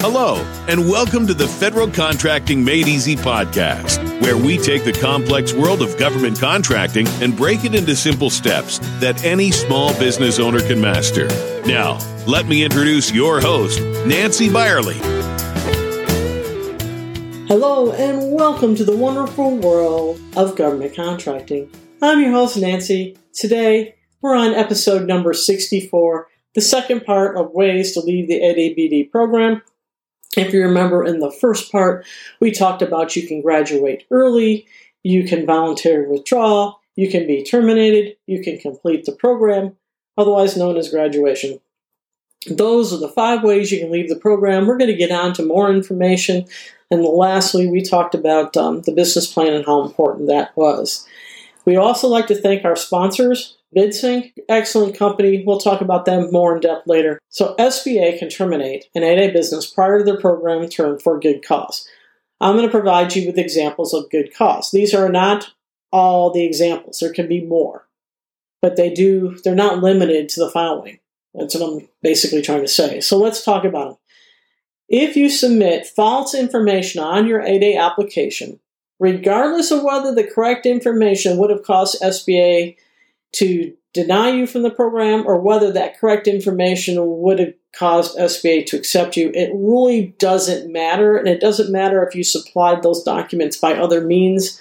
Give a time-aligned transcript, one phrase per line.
[0.00, 0.36] Hello,
[0.68, 5.82] and welcome to the Federal Contracting Made Easy podcast, where we take the complex world
[5.82, 10.80] of government contracting and break it into simple steps that any small business owner can
[10.80, 11.26] master.
[11.66, 11.98] Now,
[12.28, 14.98] let me introduce your host, Nancy Byerly.
[17.48, 21.72] Hello, and welcome to the wonderful world of government contracting.
[22.00, 23.18] I'm your host, Nancy.
[23.34, 29.10] Today, we're on episode number 64, the second part of Ways to Leave the 8ABD
[29.10, 29.60] program
[30.36, 32.04] if you remember in the first part,
[32.40, 34.66] we talked about you can graduate early,
[35.02, 39.76] you can voluntarily withdraw, you can be terminated, you can complete the program,
[40.16, 41.60] otherwise known as graduation.
[42.48, 44.66] Those are the five ways you can leave the program.
[44.66, 46.46] We're going to get on to more information.
[46.90, 51.06] And lastly, we talked about um, the business plan and how important that was.
[51.64, 55.44] We also like to thank our sponsors, BidSync, excellent company.
[55.46, 57.20] We'll talk about them more in depth later.
[57.28, 61.86] So SBA can terminate an 8A business prior to their program term for good cause.
[62.40, 64.70] I'm going to provide you with examples of good cause.
[64.70, 65.52] These are not
[65.92, 66.98] all the examples.
[66.98, 67.86] There can be more.
[68.62, 70.98] But they do, they're not limited to the following.
[71.34, 73.00] That's what I'm basically trying to say.
[73.00, 73.98] So let's talk about them.
[74.88, 78.58] If you submit false information on your 8A application,
[78.98, 82.76] regardless of whether the correct information would have caused SBA
[83.32, 88.66] to deny you from the program or whether that correct information would have caused SBA
[88.66, 89.30] to accept you.
[89.34, 94.00] It really doesn't matter, and it doesn't matter if you supplied those documents by other
[94.00, 94.60] means.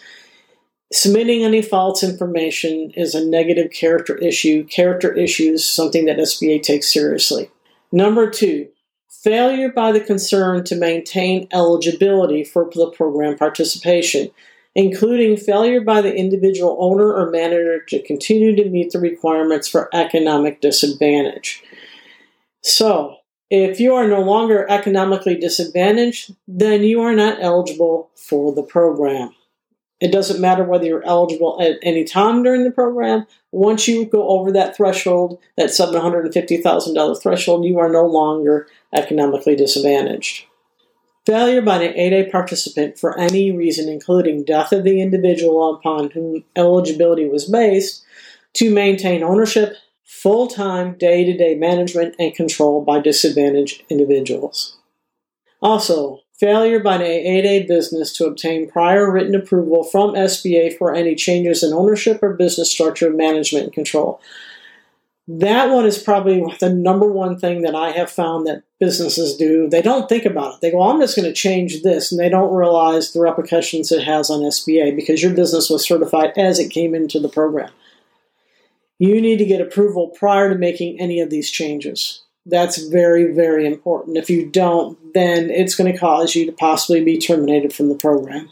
[0.93, 4.65] Submitting any false information is a negative character issue.
[4.65, 7.49] Character issues something that SBA takes seriously.
[7.91, 8.69] Number two,
[9.09, 14.31] failure by the concern to maintain eligibility for the program participation
[14.77, 19.89] including failure by the individual owner or manager to continue to meet the requirements for
[19.91, 21.63] economic disadvantage.
[22.61, 23.17] So,
[23.49, 29.33] if you are no longer economically disadvantaged, then you are not eligible for the program.
[29.99, 33.25] It doesn't matter whether you're eligible at any time during the program.
[33.51, 40.45] Once you go over that threshold, that $750,000 threshold, you are no longer economically disadvantaged.
[41.27, 46.45] Failure by an 8A participant for any reason, including death of the individual upon whom
[46.55, 48.05] eligibility was based,
[48.53, 54.77] to maintain ownership, full time, day to day management, and control by disadvantaged individuals.
[55.61, 61.13] Also, failure by an 8A business to obtain prior written approval from SBA for any
[61.13, 64.21] changes in ownership or business structure, management, and control
[65.27, 69.67] that one is probably the number one thing that I have found that businesses do.
[69.67, 70.61] They don't think about it.
[70.61, 74.03] They go, I'm just going to change this, and they don't realize the repercussions it
[74.03, 77.71] has on SBA because your business was certified as it came into the program.
[78.99, 82.23] You need to get approval prior to making any of these changes.
[82.45, 84.17] That's very, very important.
[84.17, 87.95] If you don't, then it's going to cause you to possibly be terminated from the
[87.95, 88.51] program.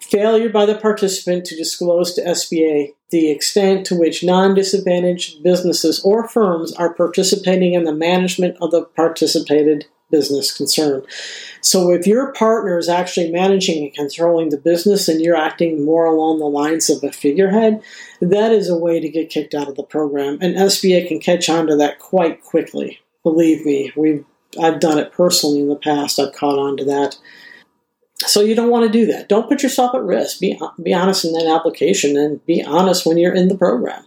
[0.00, 6.00] Failure by the participant to disclose to SBA the extent to which non disadvantaged businesses
[6.04, 11.02] or firms are participating in the management of the participated business concern.
[11.60, 16.06] So, if your partner is actually managing and controlling the business and you're acting more
[16.06, 17.82] along the lines of a figurehead,
[18.20, 20.38] that is a way to get kicked out of the program.
[20.40, 23.00] And SBA can catch on to that quite quickly.
[23.22, 24.24] Believe me, we've
[24.60, 26.18] I've done it personally in the past.
[26.18, 27.18] I've caught on to that.
[28.26, 29.28] So you don't want to do that.
[29.28, 30.40] Don't put yourself at risk.
[30.40, 34.04] Be, be honest in that application and be honest when you're in the program.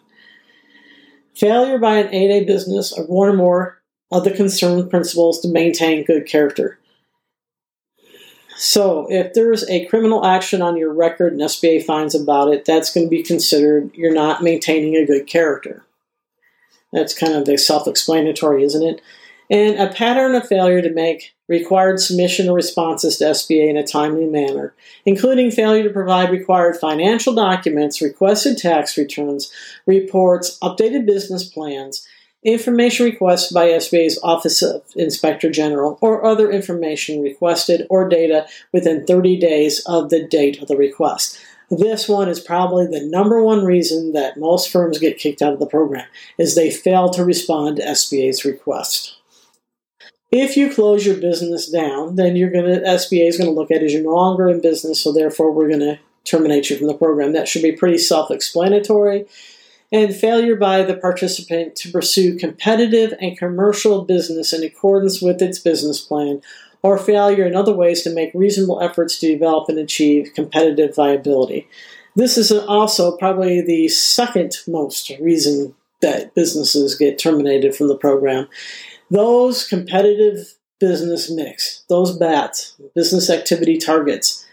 [1.33, 6.03] Failure by an 8A business of one or more of the concerned principals to maintain
[6.03, 6.77] good character.
[8.57, 12.93] So, if there's a criminal action on your record and SBA finds about it, that's
[12.93, 15.83] going to be considered you're not maintaining a good character.
[16.93, 19.01] That's kind of self explanatory, isn't it?
[19.49, 23.85] And a pattern of failure to make required submission of responses to SBA in a
[23.85, 24.73] timely manner,
[25.05, 29.51] including failure to provide required financial documents, requested tax returns,
[29.85, 32.07] reports, updated business plans,
[32.41, 39.05] information requested by SBA's Office of Inspector General, or other information requested or data within
[39.05, 41.37] 30 days of the date of the request.
[41.69, 45.59] This one is probably the number one reason that most firms get kicked out of
[45.59, 46.07] the program
[46.37, 49.17] is they fail to respond to SBA's request.
[50.31, 53.69] If you close your business down, then you're going to SBA is going to look
[53.69, 56.77] at it as you're no longer in business, so therefore we're going to terminate you
[56.77, 57.33] from the program.
[57.33, 59.25] That should be pretty self-explanatory.
[59.91, 65.59] And failure by the participant to pursue competitive and commercial business in accordance with its
[65.59, 66.41] business plan,
[66.81, 71.67] or failure in other ways to make reasonable efforts to develop and achieve competitive viability.
[72.15, 78.47] This is also probably the second most reason that businesses get terminated from the program
[79.11, 84.45] those competitive business mix, those BATs, business activity targets.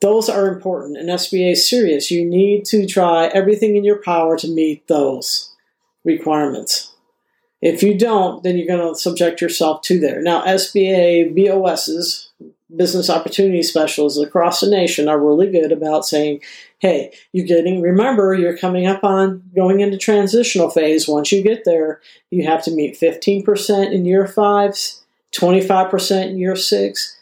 [0.00, 2.10] Those are important, and SBA is serious.
[2.10, 5.52] You need to try everything in your power to meet those
[6.04, 6.92] requirements.
[7.60, 10.22] If you don't, then you're going to subject yourself to there.
[10.22, 12.30] Now, SBA BOSs,
[12.74, 16.42] business opportunity specialists across the nation, are really good about saying,
[16.78, 21.08] hey, you're getting, remember, you're coming up on going into transitional phase.
[21.08, 22.00] Once you get there,
[22.30, 24.72] you have to meet 15% in year five,
[25.34, 27.18] 25% in year six,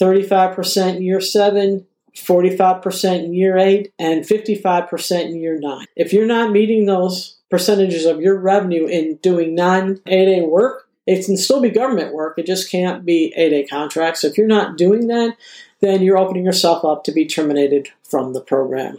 [0.00, 5.86] 35% in year seven, 45% in year eight, and 55% in year nine.
[5.96, 11.24] If you're not meeting those percentages of your revenue in doing non 8A work, it
[11.24, 12.38] can still be government work.
[12.38, 14.24] It just can't be 8A contracts.
[14.24, 15.36] If you're not doing that,
[15.80, 18.98] then you're opening yourself up to be terminated from the program.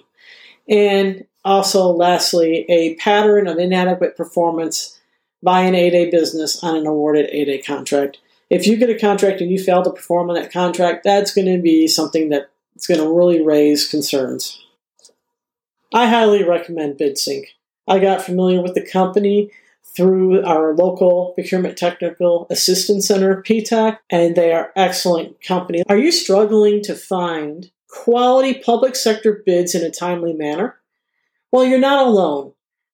[0.70, 5.00] And also, lastly, a pattern of inadequate performance
[5.44, 8.20] by an 8A business on an awarded 8A contract.
[8.50, 11.48] If you get a contract and you fail to perform on that contract, that's going
[11.48, 14.62] to be something that's going to really raise concerns.
[15.94, 17.46] I highly recommend BidSync.
[17.88, 19.52] I got familiar with the company
[19.84, 25.84] through our local Procurement Technical Assistance Center, PTAC, and they are excellent company.
[25.90, 30.80] Are you struggling to find quality public sector bids in a timely manner?
[31.52, 32.54] Well, you're not alone.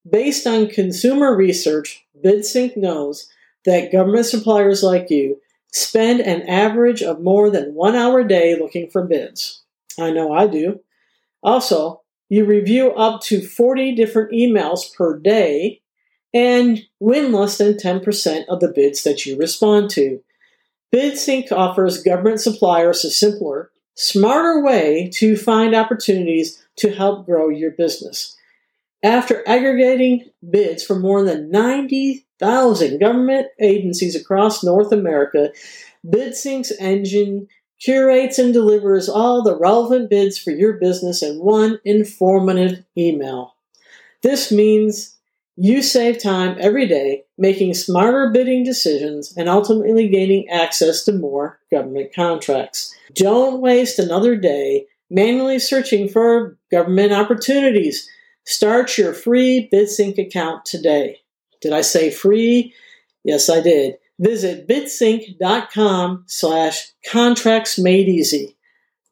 [0.09, 3.29] Based on consumer research, BidSync knows
[3.65, 5.39] that government suppliers like you
[5.71, 9.63] spend an average of more than one hour a day looking for bids.
[9.99, 10.79] I know I do.
[11.43, 15.81] Also, you review up to 40 different emails per day
[16.33, 20.21] and win less than 10% of the bids that you respond to.
[20.93, 27.71] BidSync offers government suppliers a simpler, smarter way to find opportunities to help grow your
[27.71, 28.37] business.
[29.03, 35.51] After aggregating bids from more than 90,000 government agencies across North America,
[36.05, 37.47] BidSync's engine
[37.79, 43.55] curates and delivers all the relevant bids for your business in one informative email.
[44.23, 45.16] This means
[45.57, 51.59] you save time every day making smarter bidding decisions and ultimately gaining access to more
[51.71, 52.95] government contracts.
[53.13, 58.07] Don't waste another day manually searching for government opportunities.
[58.45, 61.17] Start your free BidSync account today.
[61.61, 62.73] Did I say free?
[63.23, 63.95] Yes, I did.
[64.19, 68.55] Visit bidsync.com slash contracts made easy.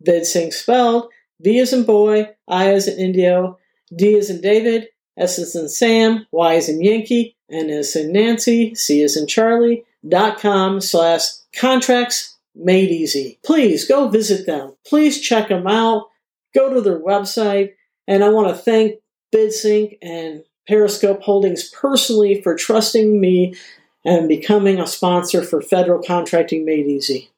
[0.08, 1.10] BidSync spelled
[1.42, 3.58] B as in boy, I as in Indio,
[3.96, 4.88] D as in David,
[5.18, 9.28] S is in Sam, Y is in Yankee, N is in Nancy, C is in
[9.28, 11.22] Charlie, dot com slash
[11.56, 13.40] contracts made easy.
[13.46, 14.76] Please go visit them.
[14.86, 16.10] Please check them out.
[16.54, 17.74] Go to their website.
[18.08, 19.00] And I want to thank
[19.34, 23.56] BidSync and Periscope Holdings personally for trusting me
[24.04, 27.30] and becoming a sponsor for federal contracting made easy.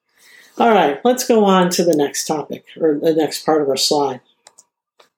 [0.58, 3.78] All right, let's go on to the next topic or the next part of our
[3.78, 4.22] slide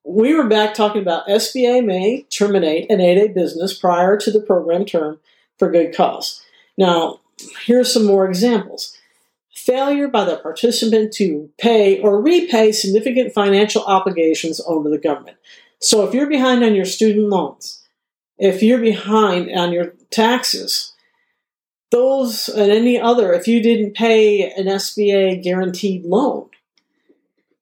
[0.10, 4.84] we were back talking about SBA may terminate an 8A business prior to the program
[4.84, 5.20] term
[5.60, 6.44] for good cause.
[6.78, 7.20] Now,
[7.66, 8.98] here's some more examples.
[9.54, 15.38] Failure by the participant to pay or repay significant financial obligations owed to the government.
[15.80, 17.86] So if you're behind on your student loans,
[18.40, 20.94] if you're behind on your taxes,
[21.92, 26.49] those and any other, if you didn't pay an SBA guaranteed loan,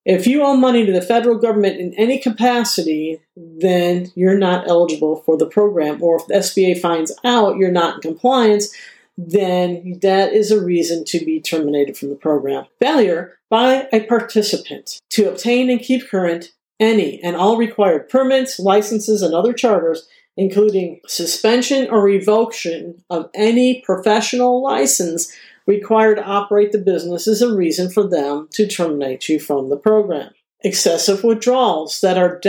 [0.07, 5.17] if you owe money to the federal government in any capacity, then you're not eligible
[5.17, 6.01] for the program.
[6.01, 8.73] Or if the SBA finds out you're not in compliance,
[9.17, 12.65] then that is a reason to be terminated from the program.
[12.79, 19.21] Failure by a participant to obtain and keep current any and all required permits, licenses,
[19.21, 25.33] and other charters, including suspension or revocation of any professional license
[25.67, 29.77] required to operate the business is a reason for them to terminate you from the
[29.77, 30.31] program.
[30.61, 32.41] Excessive withdrawals that are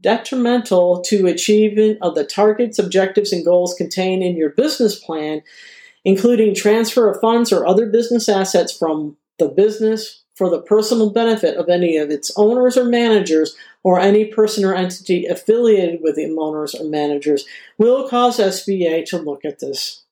[0.00, 5.40] detrimental to achievement of the targets, objectives, and goals contained in your business plan,
[6.04, 11.56] including transfer of funds or other business assets from the business for the personal benefit
[11.56, 16.36] of any of its owners or managers or any person or entity affiliated with the
[16.38, 17.46] owners or managers,
[17.78, 20.04] will cause SBA to look at this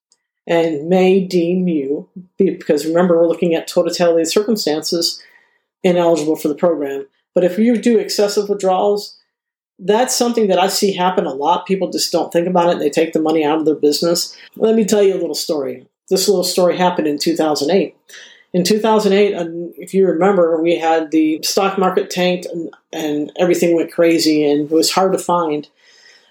[0.47, 5.23] and may deem you, because remember, we're looking at totality of circumstances,
[5.83, 7.07] ineligible for the program.
[7.35, 9.19] But if you do excessive withdrawals,
[9.79, 11.67] that's something that I see happen a lot.
[11.67, 12.79] People just don't think about it.
[12.79, 14.37] They take the money out of their business.
[14.57, 15.87] Let me tell you a little story.
[16.09, 17.95] This little story happened in 2008.
[18.53, 23.93] In 2008, if you remember, we had the stock market tanked and, and everything went
[23.93, 25.69] crazy and it was hard to find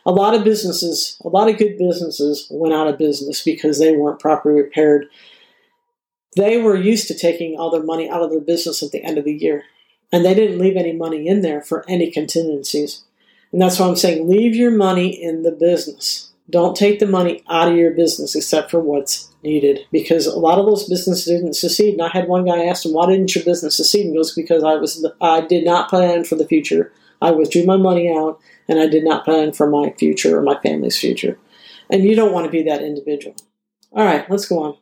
[0.06, 3.96] a lot of businesses, a lot of good businesses went out of business because they
[3.96, 5.08] weren't properly prepared.
[6.36, 9.18] they were used to taking all their money out of their business at the end
[9.18, 9.64] of the year.
[10.12, 13.04] And they didn't leave any money in there for any contingencies.
[13.52, 16.32] And that's why I'm saying leave your money in the business.
[16.50, 20.60] Don't take the money out of your business except for what's needed because a lot
[20.60, 21.94] of those businesses didn't succeed.
[21.94, 24.36] And I had one guy ask him, "Why didn't your business succeed?" And he goes,
[24.36, 26.92] "Because I was I did not plan for the future.
[27.22, 30.60] I withdrew my money out, and I did not plan for my future or my
[30.62, 31.38] family's future."
[31.90, 33.36] And you don't want to be that individual.
[33.92, 34.78] All right, let's go on.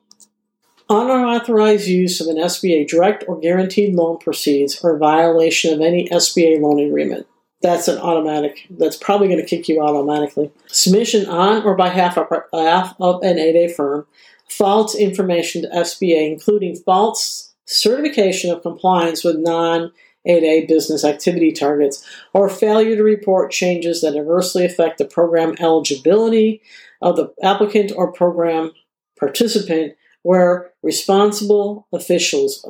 [0.89, 6.61] Unauthorized use of an SBA direct or guaranteed loan proceeds or violation of any SBA
[6.61, 7.27] loan agreement
[7.63, 8.67] that's an automatic.
[8.69, 10.51] That's probably going to kick you out automatically.
[10.67, 14.05] Submission on or by half of, half of an 8A firm,
[14.49, 19.93] false information to SBA, including false certification of compliance with non
[20.27, 26.61] 8A business activity targets, or failure to report changes that adversely affect the program eligibility
[27.01, 28.71] of the applicant or program
[29.19, 32.65] participant, where responsible officials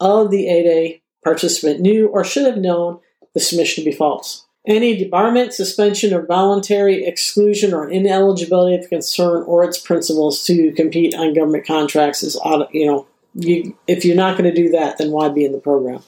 [0.00, 3.00] of the 8A participant knew or should have known
[3.34, 4.46] the submission to be false.
[4.66, 11.14] Any debarment, suspension, or voluntary exclusion or ineligibility of concern or its principals to compete
[11.14, 12.38] on government contracts is,
[12.72, 15.58] you know, you, if you're not going to do that, then why be in the
[15.58, 16.02] program?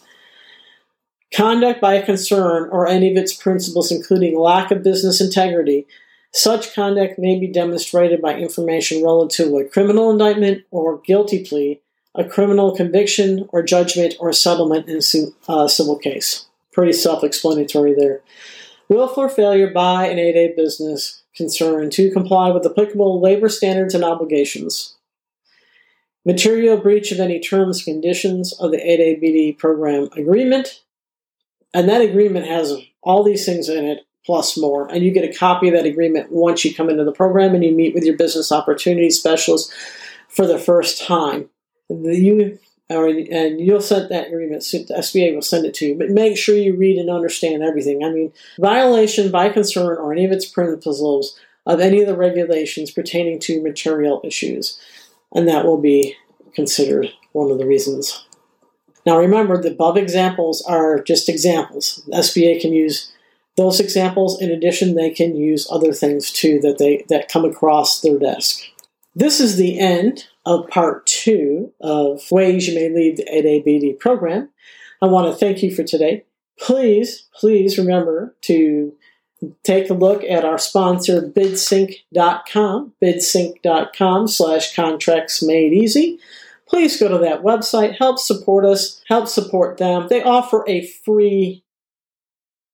[1.35, 5.87] Conduct by a concern or any of its principals, including lack of business integrity,
[6.33, 11.81] such conduct may be demonstrated by information relative to a criminal indictment or guilty plea,
[12.15, 16.47] a criminal conviction or judgment or settlement in a uh, civil case.
[16.73, 18.23] Pretty self explanatory there.
[18.89, 24.97] Willful failure by an 8A business concern to comply with applicable labor standards and obligations.
[26.25, 30.83] Material breach of any terms conditions of the 8ABD program agreement.
[31.75, 34.87] And that agreement has all these things in it plus more.
[34.93, 37.65] And you get a copy of that agreement once you come into the program and
[37.65, 39.73] you meet with your business opportunity specialist
[40.29, 41.49] for the first time.
[41.89, 42.59] You
[42.91, 44.63] or, and you'll send that agreement.
[44.63, 48.05] The SBA will send it to you, but make sure you read and understand everything.
[48.05, 52.91] I mean, violation by concern or any of its principals of any of the regulations
[52.91, 54.81] pertaining to material issues,
[55.33, 56.17] and that will be
[56.55, 58.27] considered one of the reasons.
[59.05, 62.03] Now, remember, the above examples are just examples.
[62.13, 63.13] SBA can use
[63.57, 64.41] those examples.
[64.41, 68.63] In addition, they can use other things too that they that come across their desk.
[69.15, 74.49] This is the end of part two of Ways You May Leave the 8ABD program.
[75.03, 76.25] I want to thank you for today.
[76.59, 78.95] Please, please remember to
[79.65, 86.19] take a look at our sponsor, bidsync.com, bidsync.com slash contracts made easy.
[86.73, 90.07] Please go to that website, help support us, help support them.
[90.09, 91.65] They offer a free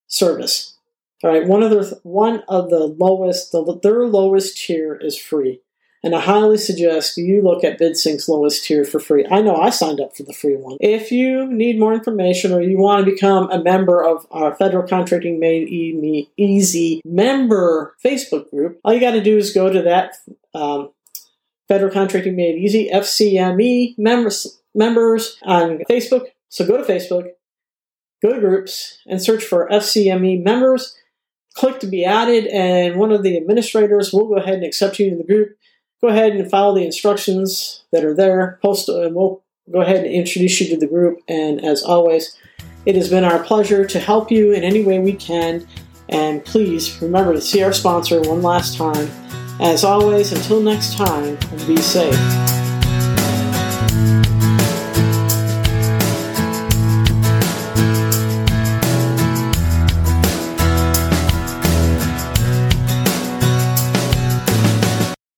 [0.07, 0.77] service.
[1.21, 5.59] All right, one of the one of the lowest, the, their lowest tier is free.
[6.01, 9.25] And I highly suggest you look at BidSync's lowest tier for free.
[9.29, 10.77] I know I signed up for the free one.
[10.79, 14.87] If you need more information or you want to become a member of our Federal
[14.87, 15.67] Contracting Made
[16.37, 20.13] Easy member Facebook group, all you got to do is go to that
[20.53, 20.91] um,
[21.69, 26.27] Federal Contracting Made Easy FCME members members on Facebook.
[26.49, 27.29] So go to Facebook,
[28.21, 30.97] go to groups, and search for FCME members.
[31.55, 35.07] Click to be added, and one of the administrators will go ahead and accept you
[35.07, 35.55] in the group
[36.01, 38.59] go ahead and follow the instructions that are there.
[38.61, 41.19] Post, uh, and we'll go ahead and introduce you to the group.
[41.27, 42.35] And as always,
[42.85, 45.67] it has been our pleasure to help you in any way we can.
[46.07, 49.09] And please remember to see our sponsor one last time.
[49.59, 51.37] As always, until next time,
[51.67, 52.58] be safe.